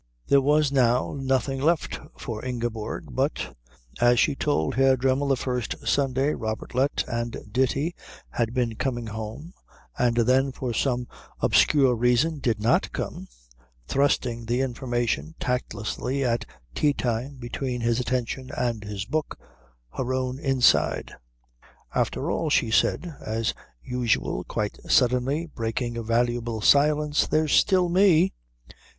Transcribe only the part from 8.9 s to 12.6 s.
home and then for some obscure reason did